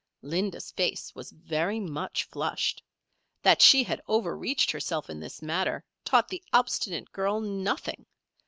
Linda's 0.23 0.71
face 0.71 1.13
was 1.13 1.29
very 1.29 1.79
much 1.79 2.23
flushed. 2.23 2.81
That 3.43 3.61
she 3.61 3.83
had 3.83 4.01
overreached 4.07 4.71
herself 4.71 5.11
in 5.11 5.19
this 5.19 5.43
matter, 5.43 5.83
taught 6.03 6.27
the 6.29 6.41
obstinate 6.51 7.11
girl 7.11 7.39
nothing. 7.39 8.07